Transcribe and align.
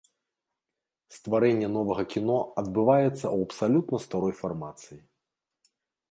Стварэнне 1.17 1.67
новага 1.73 2.03
кіно 2.13 2.37
адбываецца 2.61 3.11
ў 3.17 3.37
абсалютна 3.49 3.97
старой 4.05 4.33
фармацыі. 4.41 4.99